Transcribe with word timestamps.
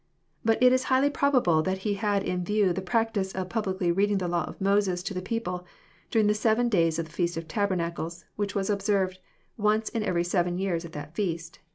But 0.43 0.63
it 0.63 0.73
is 0.73 0.85
highly 0.85 1.11
probable 1.11 1.61
that 1.61 1.77
He 1.85 1.93
had 1.93 2.23
In 2.23 2.43
view 2.43 2.73
the 2.73 2.81
practice 2.81 3.33
of 3.33 3.49
publicly 3.49 3.91
reading 3.91 4.17
the 4.17 4.27
law 4.27 4.45
of 4.45 4.59
Moses 4.59 5.03
to 5.03 5.13
the 5.13 5.21
people 5.21 5.63
during 6.09 6.25
the 6.25 6.33
seven 6.33 6.69
days 6.69 6.97
of 6.97 7.05
the 7.05 7.11
feast 7.11 7.37
of 7.37 7.47
tabernacles, 7.47 8.25
which 8.35 8.55
was 8.55 8.71
observed 8.71 9.19
once 9.57 9.89
in 9.89 10.01
every 10.01 10.23
seven 10.23 10.57
years 10.57 10.85
at 10.85 10.93
that 10.93 11.13
feast. 11.13 11.59